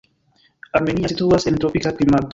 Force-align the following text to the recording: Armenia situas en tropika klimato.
Armenia 0.79 1.11
situas 1.13 1.47
en 1.53 1.63
tropika 1.65 1.93
klimato. 2.01 2.29